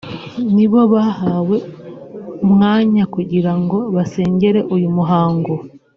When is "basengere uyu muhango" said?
3.95-5.53